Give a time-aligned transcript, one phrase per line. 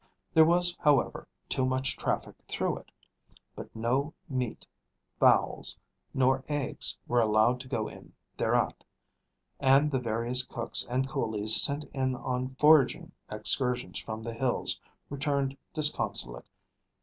[0.33, 2.91] There was, however, too much traffic through it.
[3.55, 4.65] But no meat,
[5.19, 5.77] fowls,
[6.11, 8.83] nor eggs were allowed to go in thereat,
[9.59, 14.79] and the various cooks and coolies sent in on foraging excursions from the hills
[15.11, 16.47] returned disconsolate.